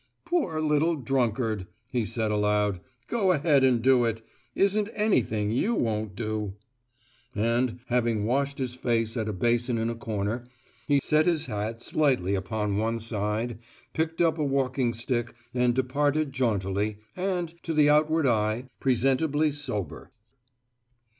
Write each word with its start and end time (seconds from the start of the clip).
"Poor 0.25 0.59
little 0.59 0.95
drunkard!" 0.95 1.67
he 1.91 2.03
said 2.05 2.31
aloud. 2.31 2.79
"Go 3.07 3.31
ahead 3.33 3.63
and 3.63 3.83
do 3.83 4.03
it. 4.03 4.23
Isn't 4.55 4.89
anything 4.95 5.51
you 5.51 5.75
won't 5.75 6.15
do!" 6.15 6.55
And, 7.35 7.81
having 7.85 8.25
washed 8.25 8.57
his 8.57 8.73
face 8.73 9.15
at 9.15 9.29
a 9.29 9.31
basin 9.31 9.77
in 9.77 9.91
a 9.91 9.95
corner, 9.95 10.43
he 10.87 10.99
set 10.99 11.27
his 11.27 11.45
hat 11.45 11.83
slightly 11.83 12.33
upon 12.33 12.77
one 12.77 12.97
side, 12.97 13.59
picked 13.93 14.21
up 14.21 14.39
a 14.39 14.43
walking 14.43 14.91
stick 14.91 15.35
and 15.53 15.75
departed 15.75 16.33
jauntily, 16.33 16.97
and, 17.15 17.53
to 17.61 17.71
the 17.71 17.91
outward 17.91 18.25
eye, 18.25 18.63
presentably 18.79 19.51
sober. 19.51 20.09